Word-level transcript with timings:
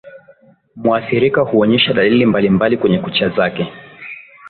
mwathirika 0.75 1.41
huonesha 1.41 1.93
dalili 1.93 2.25
mbalimbali 2.25 2.77
kwenye 2.77 2.99
kucha 2.99 3.29
zake 3.29 3.67